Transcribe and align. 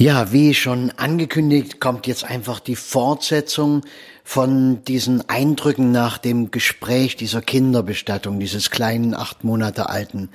Ja, 0.00 0.32
wie 0.32 0.54
schon 0.54 0.92
angekündigt, 0.96 1.78
kommt 1.78 2.06
jetzt 2.06 2.24
einfach 2.24 2.58
die 2.58 2.74
Fortsetzung 2.74 3.82
von 4.24 4.82
diesen 4.84 5.28
Eindrücken 5.28 5.92
nach 5.92 6.16
dem 6.16 6.50
Gespräch 6.50 7.16
dieser 7.16 7.42
Kinderbestattung, 7.42 8.40
dieses 8.40 8.70
kleinen 8.70 9.14
acht 9.14 9.44
Monate 9.44 9.90
alten 9.90 10.30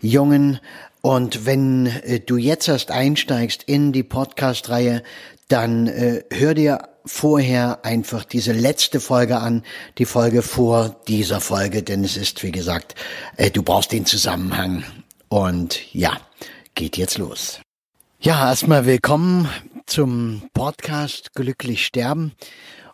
Jungen. 0.00 0.60
Und 1.02 1.44
wenn 1.44 1.88
äh, 1.88 2.20
du 2.20 2.38
jetzt 2.38 2.68
erst 2.68 2.90
einsteigst 2.90 3.64
in 3.64 3.92
die 3.92 4.02
Podcast-Reihe, 4.02 5.02
dann 5.46 5.88
äh, 5.88 6.24
hör 6.32 6.54
dir 6.54 6.88
vorher 7.04 7.84
einfach 7.84 8.24
diese 8.24 8.54
letzte 8.54 8.98
Folge 8.98 9.40
an, 9.40 9.62
die 9.98 10.06
Folge 10.06 10.40
vor 10.40 10.96
dieser 11.06 11.42
Folge, 11.42 11.82
denn 11.82 12.02
es 12.02 12.16
ist, 12.16 12.42
wie 12.42 12.52
gesagt, 12.52 12.94
äh, 13.36 13.50
du 13.50 13.62
brauchst 13.62 13.92
den 13.92 14.06
Zusammenhang. 14.06 14.84
Und 15.28 15.92
ja, 15.92 16.18
geht 16.74 16.96
jetzt 16.96 17.18
los. 17.18 17.60
Ja, 18.24 18.48
erstmal 18.48 18.86
willkommen 18.86 19.48
zum 19.84 20.42
Podcast 20.54 21.34
Glücklich 21.34 21.84
sterben. 21.84 22.34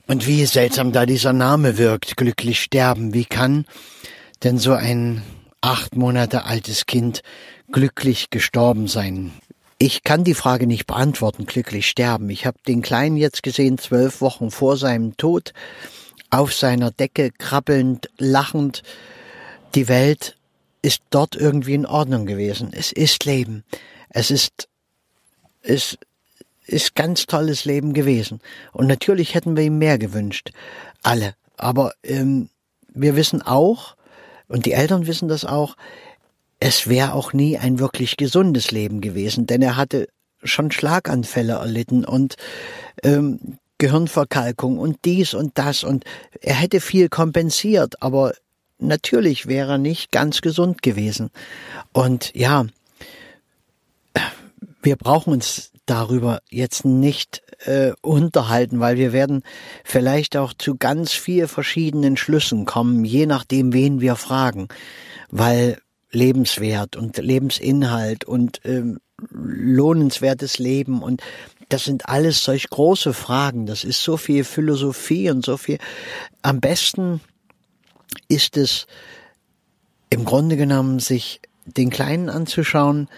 Und 0.06 0.26
wie 0.26 0.46
seltsam 0.46 0.90
da 0.90 1.04
dieser 1.04 1.34
Name 1.34 1.76
wirkt, 1.76 2.16
glücklich 2.16 2.62
sterben. 2.62 3.12
Wie 3.12 3.26
kann 3.26 3.66
denn 4.42 4.56
so 4.56 4.72
ein 4.72 5.22
acht 5.60 5.96
Monate 5.96 6.46
altes 6.46 6.86
Kind 6.86 7.20
glücklich 7.70 8.30
gestorben 8.30 8.88
sein? 8.88 9.32
Ich 9.76 10.02
kann 10.02 10.24
die 10.24 10.32
Frage 10.32 10.66
nicht 10.66 10.86
beantworten, 10.86 11.44
glücklich 11.44 11.86
sterben. 11.90 12.30
Ich 12.30 12.46
habe 12.46 12.56
den 12.66 12.80
Kleinen 12.80 13.18
jetzt 13.18 13.42
gesehen, 13.42 13.76
zwölf 13.76 14.22
Wochen 14.22 14.50
vor 14.50 14.78
seinem 14.78 15.18
Tod, 15.18 15.52
auf 16.30 16.54
seiner 16.54 16.90
Decke 16.90 17.32
krabbelnd, 17.32 18.08
lachend. 18.16 18.82
Die 19.74 19.88
Welt 19.88 20.38
ist 20.80 21.02
dort 21.10 21.36
irgendwie 21.36 21.74
in 21.74 21.84
Ordnung 21.84 22.24
gewesen. 22.24 22.70
Es 22.72 22.92
ist 22.92 23.26
Leben. 23.26 23.64
Es 24.08 24.30
ist 24.30 24.68
ist, 25.62 25.98
ist 26.66 26.94
ganz 26.94 27.26
tolles 27.26 27.64
Leben 27.64 27.92
gewesen. 27.94 28.40
Und 28.72 28.86
natürlich 28.86 29.34
hätten 29.34 29.56
wir 29.56 29.64
ihm 29.64 29.78
mehr 29.78 29.98
gewünscht. 29.98 30.52
Alle. 31.02 31.34
Aber 31.56 31.92
ähm, 32.02 32.48
wir 32.88 33.16
wissen 33.16 33.42
auch, 33.42 33.96
und 34.48 34.66
die 34.66 34.72
Eltern 34.72 35.06
wissen 35.06 35.28
das 35.28 35.44
auch, 35.44 35.76
es 36.60 36.88
wäre 36.88 37.14
auch 37.14 37.32
nie 37.32 37.56
ein 37.58 37.78
wirklich 37.78 38.16
gesundes 38.16 38.70
Leben 38.70 39.00
gewesen, 39.00 39.46
denn 39.46 39.62
er 39.62 39.76
hatte 39.76 40.08
schon 40.42 40.70
Schlaganfälle 40.70 41.54
erlitten 41.54 42.04
und 42.04 42.36
ähm, 43.02 43.58
Gehirnverkalkung 43.78 44.78
und 44.78 44.98
dies 45.04 45.34
und 45.34 45.56
das 45.56 45.84
und 45.84 46.04
er 46.40 46.54
hätte 46.54 46.80
viel 46.80 47.08
kompensiert, 47.08 48.02
aber 48.02 48.34
natürlich 48.78 49.46
wäre 49.46 49.72
er 49.72 49.78
nicht 49.78 50.10
ganz 50.10 50.40
gesund 50.40 50.82
gewesen. 50.82 51.30
Und 51.92 52.34
ja, 52.34 52.66
wir 54.88 54.96
brauchen 54.96 55.34
uns 55.34 55.70
darüber 55.84 56.40
jetzt 56.48 56.86
nicht 56.86 57.42
äh, 57.66 57.92
unterhalten, 58.00 58.80
weil 58.80 58.96
wir 58.96 59.12
werden 59.12 59.42
vielleicht 59.84 60.34
auch 60.34 60.54
zu 60.54 60.78
ganz 60.78 61.12
vier 61.12 61.46
verschiedenen 61.46 62.16
Schlüssen 62.16 62.64
kommen, 62.64 63.04
je 63.04 63.26
nachdem, 63.26 63.74
wen 63.74 64.00
wir 64.00 64.16
fragen, 64.16 64.68
weil 65.30 65.78
Lebenswert 66.10 66.96
und 66.96 67.18
Lebensinhalt 67.18 68.24
und 68.24 68.62
ähm, 68.64 68.98
lohnenswertes 69.30 70.58
Leben 70.58 71.02
und 71.02 71.22
das 71.68 71.84
sind 71.84 72.08
alles 72.08 72.42
solch 72.42 72.70
große 72.70 73.12
Fragen. 73.12 73.66
Das 73.66 73.84
ist 73.84 74.02
so 74.02 74.16
viel 74.16 74.44
Philosophie 74.44 75.28
und 75.28 75.44
so 75.44 75.58
viel. 75.58 75.76
Am 76.40 76.60
besten 76.60 77.20
ist 78.28 78.56
es 78.56 78.86
im 80.08 80.24
Grunde 80.24 80.56
genommen, 80.56 80.98
sich 80.98 81.42
den 81.66 81.90
Kleinen 81.90 82.30
anzuschauen, 82.30 83.08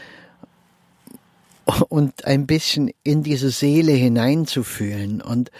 und 1.88 2.24
ein 2.24 2.46
bisschen 2.46 2.90
in 3.02 3.22
diese 3.22 3.50
Seele 3.50 3.92
hineinzufühlen 3.92 5.20
und 5.20 5.50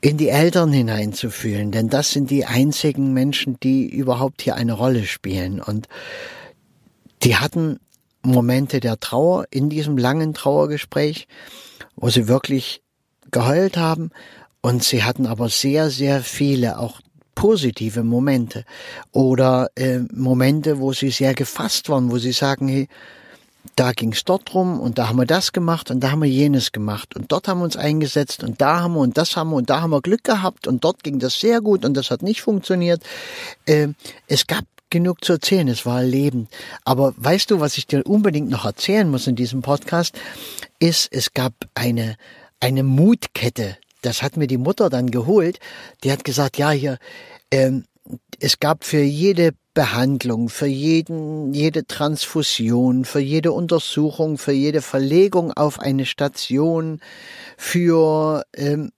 in 0.00 0.16
die 0.16 0.28
Eltern 0.28 0.72
hineinzufühlen, 0.72 1.72
denn 1.72 1.88
das 1.88 2.10
sind 2.10 2.30
die 2.30 2.44
einzigen 2.44 3.12
Menschen, 3.12 3.58
die 3.60 3.88
überhaupt 3.88 4.42
hier 4.42 4.54
eine 4.54 4.74
Rolle 4.74 5.04
spielen. 5.04 5.60
Und 5.60 5.88
die 7.24 7.36
hatten 7.36 7.80
Momente 8.22 8.78
der 8.80 9.00
Trauer 9.00 9.46
in 9.50 9.68
diesem 9.68 9.98
langen 9.98 10.34
Trauergespräch, 10.34 11.26
wo 11.96 12.10
sie 12.10 12.28
wirklich 12.28 12.82
geheult 13.30 13.76
haben. 13.76 14.10
Und 14.60 14.84
sie 14.84 15.02
hatten 15.02 15.26
aber 15.26 15.48
sehr, 15.48 15.90
sehr 15.90 16.22
viele 16.22 16.78
auch 16.78 17.00
positive 17.34 18.02
Momente 18.02 18.64
oder 19.12 19.70
äh, 19.76 20.00
Momente, 20.12 20.80
wo 20.80 20.92
sie 20.92 21.10
sehr 21.10 21.34
gefasst 21.34 21.88
waren, 21.88 22.10
wo 22.10 22.18
sie 22.18 22.32
sagen, 22.32 22.68
hey, 22.68 22.88
da 23.76 23.92
ging 23.92 24.12
es 24.12 24.24
dort 24.24 24.54
rum 24.54 24.80
und 24.80 24.98
da 24.98 25.08
haben 25.08 25.18
wir 25.18 25.26
das 25.26 25.52
gemacht 25.52 25.90
und 25.90 26.00
da 26.00 26.10
haben 26.10 26.22
wir 26.22 26.28
jenes 26.28 26.72
gemacht 26.72 27.14
und 27.16 27.30
dort 27.30 27.48
haben 27.48 27.60
wir 27.60 27.64
uns 27.64 27.76
eingesetzt 27.76 28.42
und 28.42 28.60
da 28.60 28.80
haben 28.80 28.94
wir 28.94 29.00
und 29.00 29.16
das 29.16 29.36
haben 29.36 29.50
wir 29.50 29.56
und 29.56 29.70
da 29.70 29.80
haben 29.80 29.90
wir 29.90 30.00
Glück 30.00 30.24
gehabt 30.24 30.66
und 30.66 30.84
dort 30.84 31.02
ging 31.02 31.18
das 31.18 31.38
sehr 31.38 31.60
gut 31.60 31.84
und 31.84 31.94
das 31.94 32.10
hat 32.10 32.22
nicht 32.22 32.40
funktioniert. 32.42 33.02
Äh, 33.66 33.88
es 34.26 34.46
gab 34.46 34.64
genug 34.90 35.24
zu 35.24 35.34
erzählen, 35.34 35.68
es 35.68 35.84
war 35.86 36.02
Leben. 36.02 36.48
Aber 36.84 37.14
weißt 37.16 37.50
du, 37.50 37.60
was 37.60 37.78
ich 37.78 37.86
dir 37.86 38.06
unbedingt 38.06 38.48
noch 38.48 38.64
erzählen 38.64 39.08
muss 39.08 39.26
in 39.26 39.36
diesem 39.36 39.62
Podcast, 39.62 40.18
ist, 40.78 41.08
es 41.12 41.34
gab 41.34 41.52
eine, 41.74 42.16
eine 42.60 42.82
Mutkette. 42.82 43.76
Das 44.02 44.22
hat 44.22 44.36
mir 44.36 44.46
die 44.46 44.56
Mutter 44.56 44.90
dann 44.90 45.10
geholt. 45.10 45.58
Die 46.04 46.12
hat 46.12 46.24
gesagt, 46.24 46.56
ja, 46.58 46.70
hier, 46.70 46.98
ähm, 47.50 47.84
es 48.40 48.60
gab 48.60 48.84
für 48.84 49.02
jede 49.02 49.52
Behandlung, 49.74 50.48
für 50.48 50.66
jeden, 50.66 51.52
jede 51.52 51.86
Transfusion, 51.86 53.04
für 53.04 53.20
jede 53.20 53.52
Untersuchung, 53.52 54.38
für 54.38 54.52
jede 54.52 54.82
Verlegung 54.82 55.52
auf 55.52 55.78
eine 55.78 56.06
Station, 56.06 57.00
für 57.56 58.44
ähm, 58.56 58.90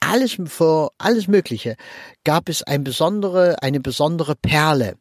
alles, 0.00 0.38
für 0.46 0.90
alles 0.98 1.28
Mögliche 1.28 1.76
gab 2.24 2.48
es 2.48 2.62
ein 2.62 2.84
besondere, 2.84 3.62
eine 3.62 3.80
besondere 3.80 4.34
Perle. 4.34 4.96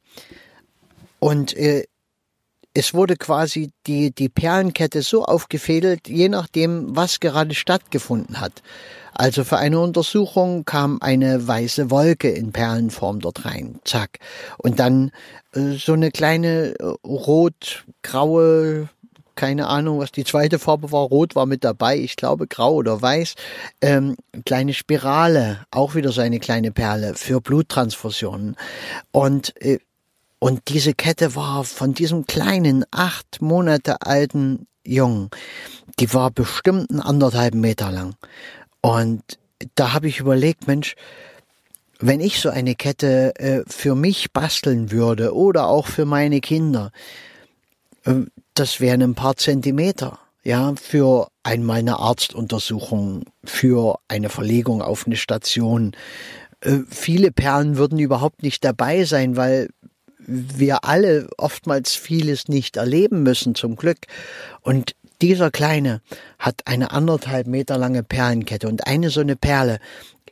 Und 1.19 1.55
äh, 1.55 1.85
es 2.73 2.93
wurde 2.93 3.15
quasi 3.15 3.71
die, 3.85 4.11
die 4.11 4.29
Perlenkette 4.29 5.01
so 5.01 5.25
aufgefädelt, 5.25 6.07
je 6.07 6.29
nachdem, 6.29 6.95
was 6.95 7.19
gerade 7.19 7.53
stattgefunden 7.53 8.39
hat. 8.39 8.63
Also 9.13 9.43
für 9.43 9.57
eine 9.57 9.79
Untersuchung 9.79 10.65
kam 10.65 10.97
eine 11.01 11.47
weiße 11.47 11.91
Wolke 11.91 12.29
in 12.29 12.51
Perlenform 12.51 13.19
dort 13.19 13.45
rein. 13.45 13.79
Zack. 13.85 14.17
Und 14.57 14.79
dann 14.79 15.11
äh, 15.53 15.73
so 15.73 15.93
eine 15.93 16.09
kleine 16.09 16.73
äh, 16.79 16.83
rot-graue 17.05 18.89
keine 19.35 19.67
Ahnung, 19.67 19.97
was 19.99 20.11
die 20.11 20.25
zweite 20.25 20.59
Farbe 20.59 20.91
war. 20.91 21.07
Rot 21.07 21.35
war 21.35 21.47
mit 21.47 21.63
dabei, 21.63 21.97
ich 21.97 22.15
glaube 22.15 22.45
grau 22.45 22.75
oder 22.75 23.01
weiß. 23.01 23.33
Ähm, 23.81 24.15
kleine 24.45 24.75
Spirale, 24.75 25.65
auch 25.71 25.95
wieder 25.95 26.11
so 26.11 26.21
eine 26.21 26.39
kleine 26.39 26.71
Perle 26.71 27.15
für 27.15 27.41
Bluttransfusionen. 27.41 28.55
Und 29.11 29.59
äh, 29.59 29.79
und 30.43 30.67
diese 30.67 30.93
Kette 30.93 31.35
war 31.35 31.63
von 31.63 31.93
diesem 31.93 32.25
kleinen, 32.25 32.83
acht 32.91 33.41
Monate 33.41 34.01
alten 34.01 34.67
Jungen, 34.85 35.29
die 35.99 36.13
war 36.13 36.31
bestimmt 36.31 36.91
ein 36.91 36.99
anderthalb 36.99 37.55
Meter 37.55 37.93
lang. 37.93 38.15
Und 38.81 39.23
da 39.75 39.93
habe 39.93 40.09
ich 40.09 40.19
überlegt, 40.19 40.67
Mensch, 40.67 40.95
wenn 41.99 42.19
ich 42.19 42.41
so 42.41 42.49
eine 42.49 42.75
Kette 42.75 43.33
äh, 43.39 43.63
für 43.67 43.95
mich 43.95 44.33
basteln 44.33 44.91
würde 44.91 45.33
oder 45.33 45.67
auch 45.67 45.87
für 45.87 46.03
meine 46.03 46.41
Kinder, 46.41 46.91
äh, 48.03 48.15
das 48.53 48.81
wären 48.81 49.01
ein 49.01 49.15
paar 49.15 49.37
Zentimeter, 49.37 50.19
ja, 50.43 50.75
für 50.75 51.29
einmal 51.43 51.79
eine 51.79 51.99
Arztuntersuchung, 51.99 53.23
für 53.45 53.97
eine 54.09 54.27
Verlegung 54.27 54.81
auf 54.81 55.05
eine 55.05 55.15
Station. 55.15 55.93
Äh, 56.59 56.79
viele 56.89 57.31
Perlen 57.31 57.77
würden 57.77 57.97
überhaupt 57.97 58.43
nicht 58.43 58.65
dabei 58.65 59.05
sein, 59.05 59.37
weil 59.37 59.69
wir 60.25 60.85
alle 60.85 61.29
oftmals 61.37 61.95
vieles 61.95 62.47
nicht 62.47 62.77
erleben 62.77 63.23
müssen, 63.23 63.55
zum 63.55 63.75
Glück. 63.75 63.99
Und 64.61 64.95
dieser 65.21 65.51
Kleine 65.51 66.01
hat 66.39 66.61
eine 66.65 66.91
anderthalb 66.91 67.47
Meter 67.47 67.77
lange 67.77 68.03
Perlenkette 68.03 68.67
und 68.67 68.87
eine 68.87 69.09
so 69.09 69.21
eine 69.21 69.35
Perle 69.35 69.79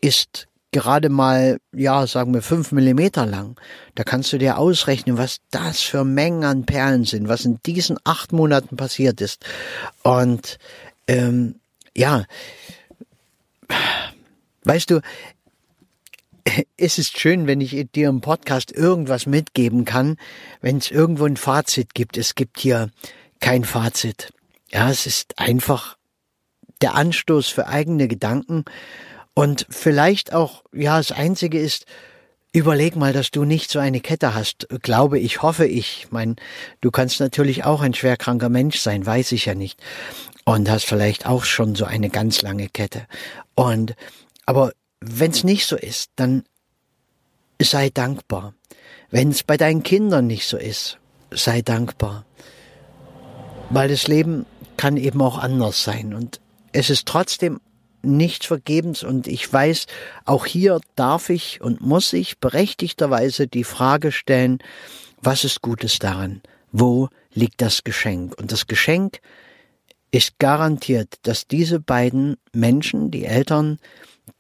ist 0.02 0.48
gerade 0.72 1.10
mal, 1.10 1.60
ja, 1.74 2.08
sagen 2.08 2.34
wir 2.34 2.42
fünf 2.42 2.72
Millimeter 2.72 3.26
lang. 3.26 3.60
Da 3.96 4.04
kannst 4.04 4.32
du 4.34 4.38
dir 4.38 4.58
ausrechnen, 4.58 5.18
was 5.18 5.38
das 5.52 5.82
für 5.82 6.04
Mengen 6.06 6.46
an 6.46 6.66
Perlen 6.66 7.04
sind, 7.04 7.28
was 7.28 7.46
in 7.46 7.60
diesen 7.66 7.98
acht 8.04 8.32
Monaten 8.32 8.78
passiert 8.78 9.22
ist. 9.22 9.46
Und 10.04 10.58
ähm, 11.08 11.56
ja, 11.96 12.24
weißt 14.64 14.90
du, 14.92 15.02
es 16.78 16.98
ist 16.98 17.20
schön, 17.20 17.48
wenn 17.48 17.62
ich 17.62 17.88
dir 17.94 18.10
im 18.10 18.22
Podcast 18.22 18.72
irgendwas 18.72 19.26
mitgeben 19.26 19.86
kann, 19.86 20.18
wenn 20.62 20.78
es 20.78 20.92
irgendwo 20.92 21.26
ein 21.26 21.38
Fazit 21.38 21.94
gibt. 21.94 22.18
Es 22.18 22.36
gibt 22.36 22.60
hier 22.60 22.90
kein 23.40 23.64
Fazit. 23.64 24.34
Ja, 24.72 24.90
es 24.90 25.06
ist 25.06 25.40
einfach 25.40 25.98
der 26.82 26.96
Anstoß 26.96 27.48
für 27.48 27.68
eigene 27.68 28.08
Gedanken 28.08 28.66
und 29.34 29.66
vielleicht 29.70 30.34
auch, 30.34 30.64
ja, 30.74 30.98
das 30.98 31.12
Einzige 31.12 31.60
ist, 31.60 31.86
überleg 32.54 32.96
mal, 32.96 33.14
dass 33.14 33.32
du 33.32 33.46
nicht 33.46 33.72
so 33.72 33.80
eine 33.80 34.02
Kette 34.02 34.34
hast. 34.34 34.68
Glaube 34.82 35.20
ich, 35.20 35.42
hoffe 35.42 35.66
ich. 35.66 36.08
Mein, 36.12 36.36
du 36.82 36.92
kannst 36.92 37.20
natürlich 37.20 37.64
auch 37.64 37.82
ein 37.82 37.94
schwerkranker 37.94 38.50
Mensch 38.50 38.80
sein, 38.80 39.06
weiß 39.06 39.32
ich 39.32 39.46
ja 39.46 39.56
nicht. 39.56 39.82
und 40.44 40.70
hast 40.70 40.86
vielleicht 40.86 41.26
auch 41.26 41.46
schon 41.46 41.76
so 41.76 41.86
eine 41.86 42.10
ganz 42.10 42.42
lange 42.42 42.68
Kette. 42.68 43.06
Und 43.56 43.96
aber 44.46 44.72
wenn 45.02 45.32
es 45.32 45.44
nicht 45.44 45.66
so 45.66 45.76
ist, 45.76 46.12
dann 46.16 46.44
sei 47.62 47.90
dankbar. 47.90 48.54
Wenn 49.10 49.30
es 49.30 49.44
bei 49.44 49.58
deinen 49.58 49.84
Kindern 49.84 50.28
nicht 50.28 50.48
so 50.48 50.58
ist, 50.58 51.00
sei 51.32 51.62
dankbar. 51.62 52.26
Weil 53.70 53.90
das 53.90 54.08
Leben 54.08 54.46
kann 54.78 54.98
eben 54.98 55.22
auch 55.22 55.38
anders 55.38 55.84
sein 55.84 56.14
und 56.14 56.40
es 56.72 56.90
ist 56.90 57.08
trotzdem 57.08 57.60
nichts 58.04 58.46
vergebens 58.46 59.04
und 59.04 59.28
ich 59.28 59.52
weiß, 59.52 59.86
auch 60.26 60.46
hier 60.46 60.80
darf 60.96 61.30
ich 61.30 61.62
und 61.62 61.82
muss 61.82 62.14
ich 62.14 62.40
berechtigterweise 62.40 63.48
die 63.48 63.64
Frage 63.64 64.12
stellen, 64.12 64.60
was 65.22 65.44
ist 65.44 65.62
Gutes 65.62 66.00
daran? 66.00 66.42
Wo 66.72 67.10
liegt 67.34 67.62
das 67.62 67.84
Geschenk? 67.84 68.38
Und 68.40 68.52
das 68.52 68.68
Geschenk 68.68 69.20
ist 70.12 70.40
garantiert, 70.40 71.16
dass 71.24 71.48
diese 71.48 71.80
beiden 71.80 72.38
Menschen, 72.54 73.12
die 73.12 73.26
Eltern, 73.26 73.80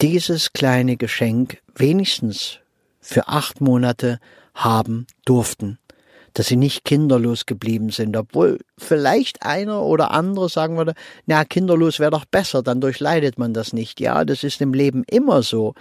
dieses 0.01 0.53
kleine 0.53 0.97
Geschenk 0.97 1.61
wenigstens 1.75 2.59
für 2.99 3.27
acht 3.27 3.61
Monate 3.61 4.19
haben 4.53 5.07
durften 5.25 5.79
dass 6.33 6.47
sie 6.47 6.55
nicht 6.55 6.85
kinderlos 6.85 7.45
geblieben 7.45 7.89
sind, 7.89 8.15
obwohl 8.15 8.59
vielleicht 8.77 9.43
einer 9.43 9.81
oder 9.83 10.11
andere 10.11 10.49
sagen 10.49 10.77
würde, 10.77 10.93
na, 11.25 11.43
kinderlos 11.45 11.99
wäre 11.99 12.11
doch 12.11 12.25
besser, 12.25 12.63
dann 12.63 12.81
durchleidet 12.81 13.37
man 13.37 13.53
das 13.53 13.73
nicht. 13.73 13.99
Ja, 13.99 14.23
das 14.25 14.43
ist 14.43 14.61
im 14.61 14.73
Leben 14.73 15.03
immer 15.09 15.43
so. 15.43 15.73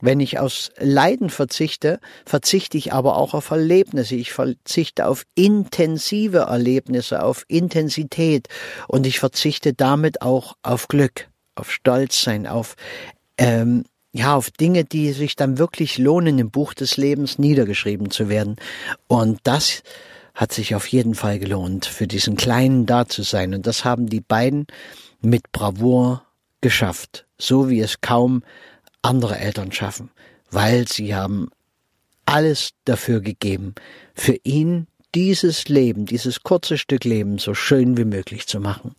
Wenn 0.00 0.20
ich 0.20 0.38
aus 0.38 0.70
Leiden 0.78 1.30
verzichte, 1.30 2.00
verzichte 2.24 2.78
ich 2.78 2.92
aber 2.92 3.16
auch 3.16 3.34
auf 3.34 3.50
Erlebnisse. 3.50 4.14
Ich 4.14 4.32
verzichte 4.32 5.06
auf 5.06 5.24
intensive 5.34 6.38
Erlebnisse, 6.38 7.22
auf 7.22 7.44
Intensität 7.48 8.48
und 8.88 9.06
ich 9.06 9.18
verzichte 9.18 9.74
damit 9.74 10.22
auch 10.22 10.56
auf 10.62 10.88
Glück, 10.88 11.28
auf 11.54 11.70
Stolzsein, 11.70 12.46
auf 12.46 12.76
ähm, 13.38 13.84
ja, 14.12 14.34
auf 14.34 14.50
Dinge, 14.50 14.84
die 14.84 15.12
sich 15.12 15.36
dann 15.36 15.58
wirklich 15.58 15.96
lohnen, 15.98 16.38
im 16.38 16.50
Buch 16.50 16.74
des 16.74 16.96
Lebens 16.96 17.38
niedergeschrieben 17.38 18.10
zu 18.10 18.28
werden. 18.28 18.56
Und 19.06 19.38
das 19.44 19.82
hat 20.34 20.52
sich 20.52 20.74
auf 20.74 20.86
jeden 20.88 21.14
Fall 21.14 21.38
gelohnt, 21.38 21.86
für 21.86 22.06
diesen 22.06 22.36
Kleinen 22.36 22.86
da 22.86 23.06
zu 23.06 23.22
sein. 23.22 23.54
Und 23.54 23.66
das 23.66 23.84
haben 23.84 24.08
die 24.08 24.20
beiden 24.20 24.66
mit 25.20 25.52
Bravour 25.52 26.24
geschafft, 26.60 27.26
so 27.38 27.68
wie 27.68 27.80
es 27.80 28.00
kaum 28.00 28.42
andere 29.02 29.38
Eltern 29.38 29.72
schaffen, 29.72 30.10
weil 30.50 30.86
sie 30.88 31.14
haben 31.14 31.50
alles 32.26 32.70
dafür 32.84 33.20
gegeben, 33.20 33.74
für 34.14 34.38
ihn 34.44 34.86
dieses 35.14 35.68
Leben, 35.68 36.06
dieses 36.06 36.42
kurze 36.42 36.78
Stück 36.78 37.04
Leben 37.04 37.38
so 37.38 37.54
schön 37.54 37.96
wie 37.96 38.04
möglich 38.04 38.46
zu 38.46 38.60
machen. 38.60 38.94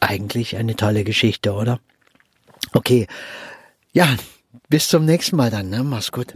Eigentlich 0.00 0.56
eine 0.56 0.74
tolle 0.74 1.04
Geschichte, 1.04 1.52
oder? 1.52 1.80
Okay. 2.72 3.06
Ja, 3.92 4.16
bis 4.68 4.88
zum 4.88 5.04
nächsten 5.04 5.36
Mal 5.36 5.50
dann, 5.50 5.70
ne? 5.70 5.84
Mach's 5.84 6.10
gut. 6.10 6.34